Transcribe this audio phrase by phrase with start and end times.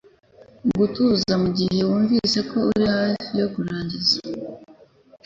[0.79, 4.17] Gutuza Mu gihe wumvise ko uri hafi yo kurangiza,